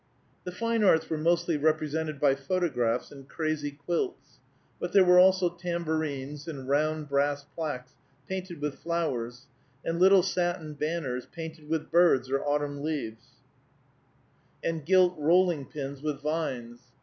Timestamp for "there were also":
4.93-5.47